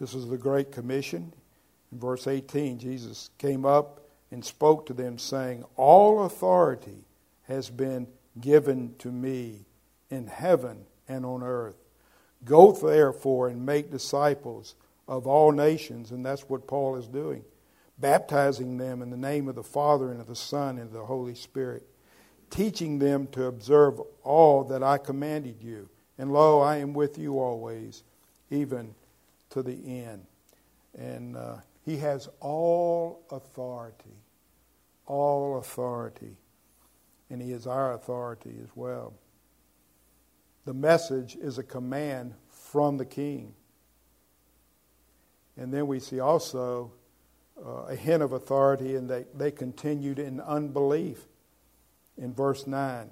[0.00, 1.34] This is the Great Commission.
[1.92, 7.04] In verse 18, Jesus came up and spoke to them, saying, All authority
[7.42, 8.08] has been
[8.40, 9.66] given to me
[10.08, 11.76] in heaven and on earth.
[12.46, 14.74] Go therefore and make disciples
[15.06, 17.44] of all nations, and that's what Paul is doing,
[17.98, 21.04] baptizing them in the name of the Father and of the Son and of the
[21.04, 21.86] Holy Spirit,
[22.48, 25.90] teaching them to observe all that I commanded you.
[26.16, 28.02] And lo, I am with you always,
[28.50, 28.94] even
[29.50, 30.24] to the end.
[30.98, 34.16] And uh, he has all authority.
[35.06, 36.36] All authority.
[37.30, 39.14] And he is our authority as well.
[40.64, 43.54] The message is a command from the king.
[45.56, 46.92] And then we see also
[47.64, 51.26] uh, a hint of authority, and they, they continued in unbelief
[52.16, 53.10] in verse 9.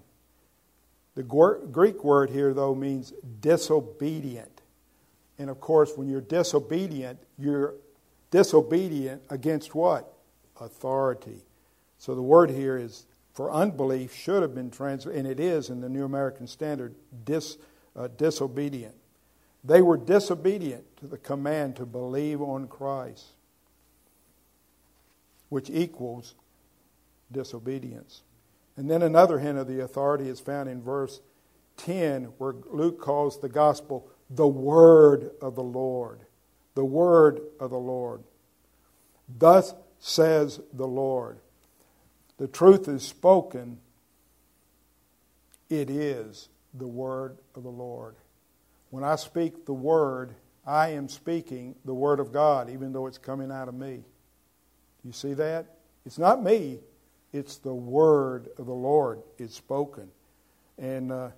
[1.14, 4.62] The Greek word here, though, means disobedient.
[5.38, 7.74] And of course, when you're disobedient, you're
[8.30, 10.12] disobedient against what?
[10.60, 11.44] Authority.
[11.98, 15.80] So the word here is for unbelief should have been translated, and it is in
[15.80, 17.56] the New American Standard, dis,
[17.94, 18.94] uh, disobedient.
[19.62, 23.26] They were disobedient to the command to believe on Christ,
[25.50, 26.34] which equals
[27.30, 28.22] disobedience.
[28.76, 31.20] And then another hint of the authority is found in verse
[31.76, 36.20] 10, where Luke calls the gospel the word of the Lord.
[36.74, 38.22] The word of the Lord.
[39.38, 41.38] Thus says the Lord.
[42.38, 43.78] The truth is spoken.
[45.68, 48.14] It is the word of the Lord.
[48.90, 50.34] When I speak the word,
[50.66, 53.96] I am speaking the word of God, even though it's coming out of me.
[53.96, 55.66] Do you see that?
[56.06, 56.78] It's not me,
[57.32, 59.20] it's the word of the Lord.
[59.36, 60.08] It's spoken.
[60.78, 61.30] And uh,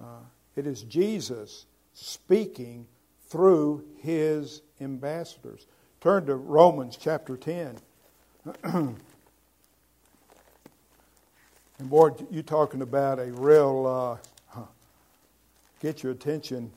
[0.00, 0.20] uh,
[0.56, 1.66] it is Jesus
[2.00, 2.86] speaking
[3.28, 5.66] through his ambassadors.
[6.00, 7.76] Turn to Romans chapter 10.
[8.62, 8.96] and
[11.80, 14.20] boy, you're talking about a real
[14.54, 14.60] uh,
[15.80, 16.70] get your attention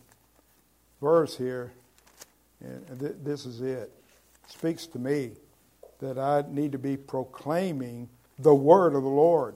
[1.00, 1.72] verse here.
[2.60, 3.68] And th- this is it.
[3.68, 3.92] it.
[4.48, 5.32] Speaks to me
[6.00, 9.56] that I need to be proclaiming the word of the Lord.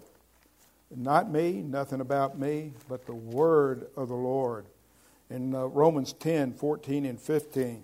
[0.95, 4.65] Not me, nothing about me, but the word of the Lord
[5.29, 7.83] in uh, Romans 10 14 and 15.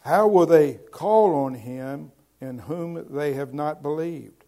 [0.00, 4.44] How will they call on him in whom they have not believed?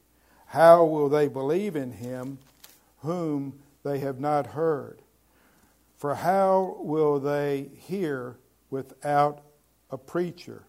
[0.47, 2.39] How will they believe in him
[2.99, 5.01] whom they have not heard?
[5.97, 8.37] For how will they hear
[8.71, 9.41] without
[9.91, 10.65] a preacher?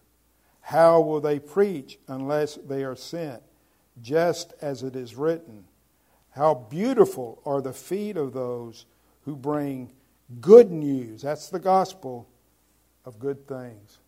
[0.62, 3.42] How will they preach unless they are sent?
[4.00, 5.64] Just as it is written,
[6.30, 8.86] How beautiful are the feet of those
[9.24, 9.90] who bring
[10.40, 11.22] Good news.
[11.22, 12.28] That's the gospel
[13.06, 13.98] of good things.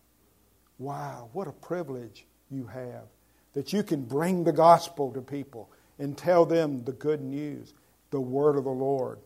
[0.77, 3.05] Wow, what a privilege you have
[3.53, 7.73] that you can bring the gospel to people and tell them the good news,
[8.11, 9.19] the word of the Lord.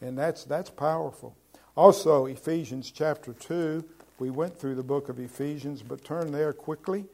[0.00, 1.36] And that's, that's powerful.
[1.76, 3.84] Also, Ephesians chapter 2.
[4.18, 7.04] We went through the book of Ephesians, but turn there quickly.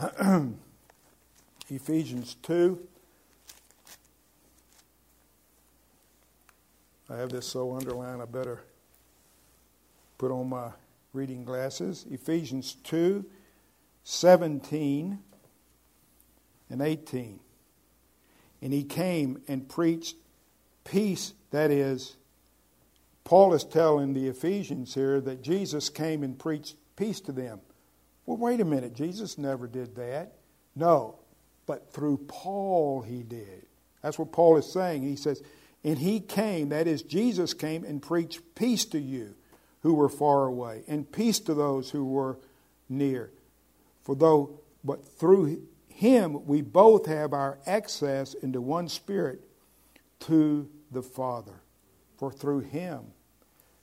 [1.68, 2.78] Ephesians 2.
[7.08, 8.60] I have this so underlined, I better
[10.20, 10.68] put on my
[11.14, 12.04] reading glasses.
[12.10, 13.24] Ephesians 2
[14.04, 15.18] 17
[16.68, 17.40] and 18.
[18.60, 20.16] And he came and preached
[20.84, 22.16] peace, that is,
[23.24, 27.60] Paul is telling the Ephesians here that Jesus came and preached peace to them.
[28.26, 30.34] Well, wait a minute, Jesus never did that.
[30.76, 31.18] No,
[31.64, 33.64] but through Paul he did.
[34.02, 35.02] That's what Paul is saying.
[35.02, 35.42] He says,
[35.82, 39.34] and he came, that is, Jesus came and preached peace to you
[39.82, 42.38] who were far away, and peace to those who were
[42.88, 43.30] near.
[44.02, 49.40] For though, but through him we both have our access into one spirit
[50.20, 51.62] to the Father.
[52.16, 53.00] For through him.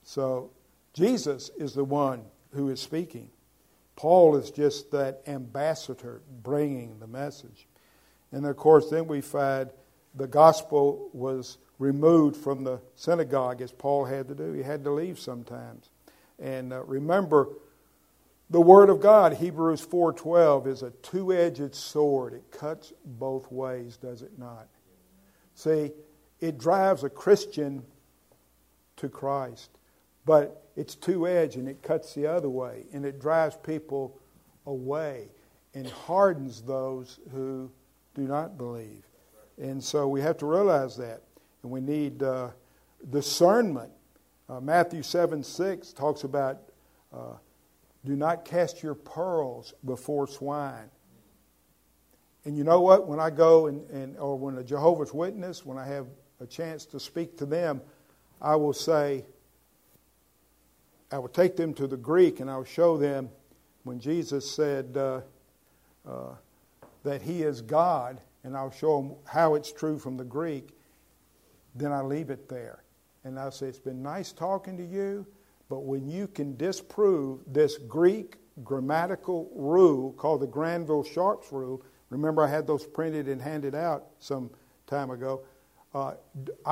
[0.04, 0.52] So
[0.94, 2.24] Jesus is the one
[2.54, 3.30] who is speaking.
[3.96, 7.68] Paul is just that ambassador bringing the message.
[8.32, 9.72] And of course, then we find
[10.18, 14.54] the gospel was removed from the synagogue as Paul had to do.
[14.54, 15.90] He had to leave sometimes.
[16.40, 17.50] And uh, remember,
[18.50, 22.34] the Word of God, Hebrews 4.12, is a two-edged sword.
[22.34, 24.68] It cuts both ways, does it not?
[25.56, 25.92] See,
[26.40, 27.84] it drives a Christian
[28.98, 29.70] to Christ,
[30.26, 34.20] but it's two edged and it cuts the other way and it drives people
[34.66, 35.30] away
[35.74, 37.72] and hardens those who
[38.14, 39.04] do not believe.
[39.60, 41.22] And so we have to realize that.
[41.64, 42.50] And we need uh,
[43.10, 43.92] discernment.
[44.50, 46.60] Uh, Matthew 7 6 talks about
[47.14, 47.34] uh,
[48.06, 50.90] do not cast your pearls before swine.
[52.46, 53.08] And you know what?
[53.08, 56.08] When I go and, and or when a Jehovah's Witness, when I have
[56.40, 57.82] a chance to speak to them,
[58.42, 59.26] I will say,
[61.12, 63.30] I will take them to the Greek and I will show them
[63.84, 65.22] when Jesus said uh,
[66.08, 66.36] uh,
[67.04, 70.70] that He is God, and I'll show them how it's true from the Greek.
[71.76, 72.82] Then I leave it there.
[73.26, 75.28] And I'll say, It's been nice talking to you,
[75.68, 82.42] but when you can disprove this Greek grammatical rule called the Granville Sharp's rule, remember
[82.42, 84.50] I had those printed and handed out some
[84.88, 85.42] time ago.
[85.94, 86.14] Uh,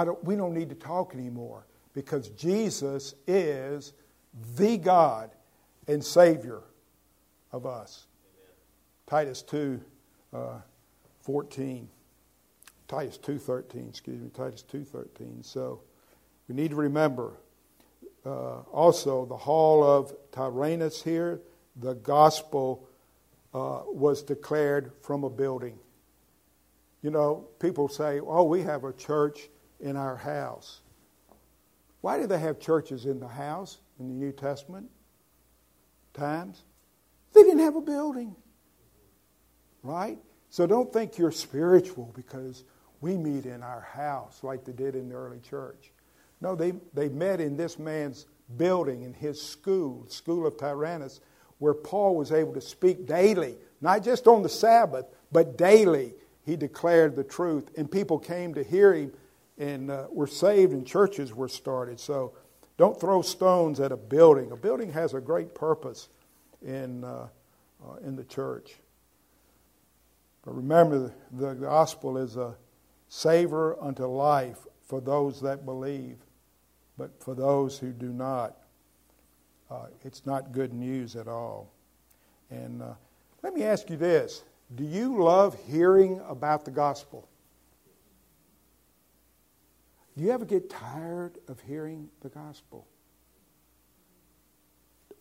[0.06, 3.92] don't, we don't need to talk anymore because Jesus is
[4.56, 5.32] the God
[5.90, 6.62] and Savior
[7.52, 8.08] of us.
[8.38, 9.28] Amen.
[9.28, 9.82] Titus 2
[10.34, 10.60] uh,
[11.26, 11.90] 14.
[12.88, 15.44] Titus 2.13, excuse me, Titus 2.13.
[15.44, 15.82] So
[16.48, 17.34] we need to remember
[18.26, 21.42] uh, also the hall of Tyrannus here,
[21.76, 22.88] the gospel
[23.54, 25.78] uh, was declared from a building.
[27.02, 29.50] You know, people say, oh, we have a church
[29.80, 30.82] in our house.
[32.02, 34.90] Why do they have churches in the house in the New Testament
[36.14, 36.64] times?
[37.34, 38.36] They didn't have a building.
[39.84, 40.18] Right?
[40.50, 42.64] So don't think you're spiritual because
[43.02, 45.92] we meet in our house like they did in the early church.
[46.42, 48.26] No, they, they met in this man's
[48.58, 51.20] building, in his school, School of Tyrannus,
[51.60, 56.14] where Paul was able to speak daily, not just on the Sabbath, but daily.
[56.46, 59.12] He declared the truth, and people came to hear him
[59.58, 62.00] and uh, were saved, and churches were started.
[62.00, 62.34] So
[62.78, 64.52] don't throw stones at a building.
[64.52, 66.10] A building has a great purpose
[66.62, 67.28] in, uh,
[67.84, 68.76] uh, in the church.
[70.46, 72.56] But remember, the gospel is a
[73.10, 76.18] savor unto life for those that believe.
[76.98, 78.56] But for those who do not,
[79.70, 81.74] uh, it's not good news at all.
[82.50, 82.94] And uh,
[83.42, 84.44] let me ask you this
[84.76, 87.28] Do you love hearing about the gospel?
[90.16, 92.88] Do you ever get tired of hearing the gospel?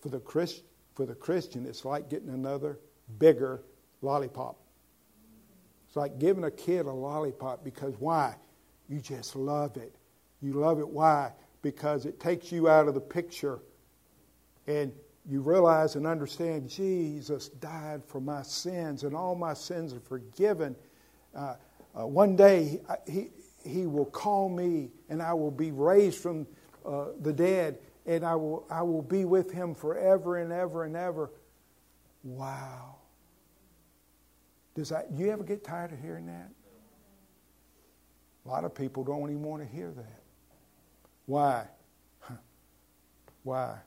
[0.01, 0.63] For the, Christ,
[0.95, 2.79] for the Christian, it's like getting another
[3.19, 3.63] bigger
[4.03, 4.59] lollipop.
[5.95, 8.35] It's like giving a kid a lollipop because why?
[8.89, 9.95] You just love it.
[10.43, 10.89] You love it.
[10.89, 11.33] Why?
[11.65, 13.59] because it takes you out of the picture
[14.67, 14.93] and
[15.27, 20.77] you realize and understand Jesus died for my sins and all my sins are forgiven.
[21.35, 21.55] Uh,
[21.99, 23.31] uh, one day he,
[23.65, 26.47] he will call me and I will be raised from
[26.85, 30.95] uh, the dead and I will, I will be with him forever and ever and
[30.95, 31.31] ever.
[32.23, 32.94] Wow.
[34.75, 36.51] Does that, you ever get tired of hearing that?
[38.45, 40.23] A lot of people don't even want to hear that.
[41.27, 41.67] Why?
[43.45, 43.79] Why?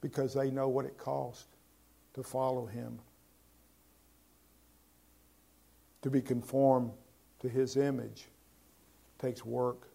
[0.00, 1.46] Because they know what it costs
[2.14, 2.98] to follow him,
[6.02, 6.92] to be conformed
[7.40, 8.26] to his image
[9.18, 9.88] takes work.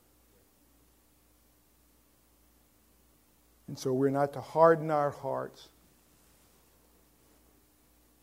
[3.67, 5.69] And so we're not to harden our hearts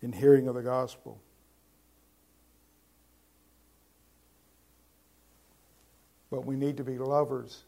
[0.02, 1.20] in hearing of the gospel.
[6.30, 7.64] But we need to be lovers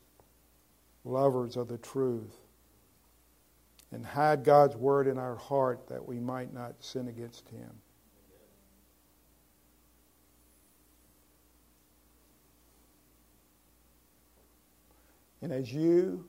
[1.04, 2.36] lovers of the truth,
[3.90, 7.70] and hide God's word in our heart that we might not sin against Him.
[15.42, 16.24] And as you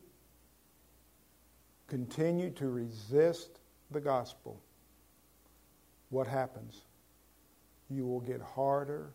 [1.87, 3.59] continue to resist
[3.91, 4.59] the gospel,
[6.13, 6.81] what happens?
[7.89, 9.13] You will get harder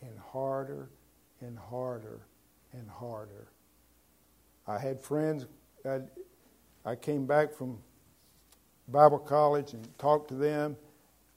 [0.00, 0.90] and harder
[1.40, 2.20] and harder
[2.72, 3.48] and harder
[4.68, 5.46] I had friends.
[5.84, 6.00] I,
[6.84, 7.78] I came back from
[8.86, 10.76] Bible college and talked to them.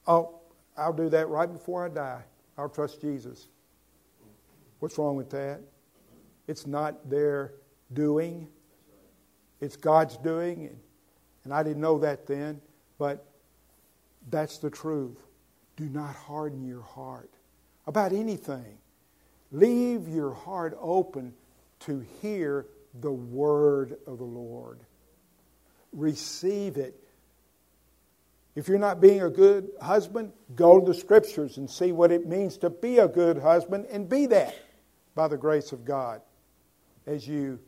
[0.06, 0.42] Oh,
[0.78, 2.24] I'll do that right before I die.
[2.58, 3.48] I'll trust Jesus.
[4.80, 5.62] What's wrong with that?
[6.48, 7.54] It's not their
[7.94, 8.50] doing,
[9.62, 10.78] it's God's doing.
[11.44, 12.62] And I didn't know that then,
[13.00, 13.26] but
[14.30, 15.18] that's the truth.
[15.78, 17.32] Do not harden your heart
[17.88, 18.78] about anything.
[19.52, 21.34] Leave your heart open
[21.82, 22.68] to hear
[23.00, 24.80] the word of the Lord.
[25.92, 26.96] Receive it.
[28.54, 32.28] If you're not being a good husband, go to the scriptures and see what it
[32.28, 34.56] means to be a good husband and be that
[35.16, 36.22] by the grace of God
[37.08, 37.60] as you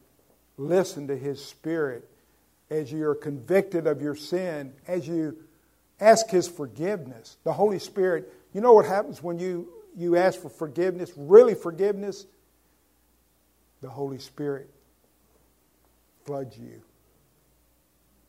[0.57, 2.09] listen to His Spirit
[2.73, 5.37] as you're convicted of your sin, as you
[6.03, 7.37] ask His forgiveness.
[7.43, 12.25] The Holy Spirit, you know what happens when you, you ask for forgiveness, really forgiveness?
[13.81, 14.69] The Holy Spirit
[16.25, 16.81] floods you.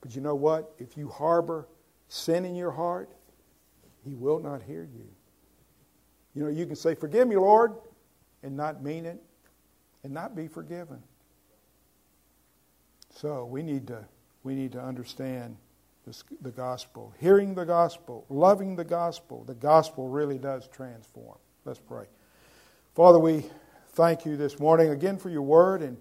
[0.00, 0.72] But you know what?
[0.78, 1.66] If you harbor
[2.08, 3.10] sin in your heart,
[4.04, 5.08] He will not hear you.
[6.34, 7.74] You know, you can say, Forgive me, Lord,
[8.42, 9.20] and not mean it,
[10.02, 11.02] and not be forgiven.
[13.14, 14.04] So we need to,
[14.42, 15.56] we need to understand
[16.42, 17.14] the gospel.
[17.18, 21.38] Hearing the gospel, loving the gospel, the gospel really does transform.
[21.64, 22.04] Let's pray.
[22.94, 23.44] Father, we
[23.90, 25.96] thank you this morning again for your word and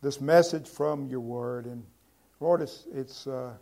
[0.00, 1.66] this message from your word.
[1.66, 1.84] And
[2.40, 3.52] Lord, it's, it's uh,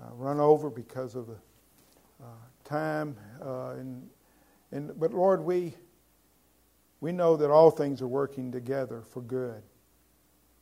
[0.00, 1.36] uh, run over because of the
[2.22, 2.26] uh,
[2.64, 3.16] time.
[3.44, 4.08] Uh, and,
[4.72, 5.74] and, but Lord, we,
[7.00, 9.62] we know that all things are working together for good.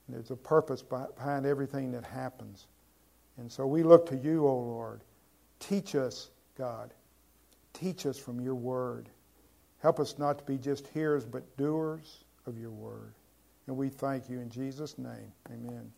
[0.06, 2.66] And there's a purpose behind everything that happens.
[3.38, 5.00] And so we look to you, O oh Lord.
[5.58, 6.92] Teach us, God.
[7.72, 9.08] Teach us from your word.
[9.78, 13.14] Help us not to be just hearers, but doers of your word.
[13.66, 15.32] And we thank you in Jesus' name.
[15.50, 15.90] Amen.